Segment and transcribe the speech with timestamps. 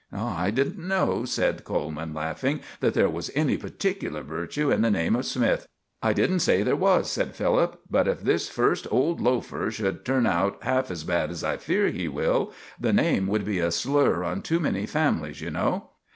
[0.11, 5.15] "I didn't know," said Coleman, laughing, "that there was any particular virtue in the name
[5.15, 5.67] of Smith."
[6.01, 10.25] "I didn't say there was," said Philip, "but if this first old loafer should turn
[10.25, 14.23] out half as bad as I fear he will, the name would be a slur
[14.23, 15.91] on too many families, you know.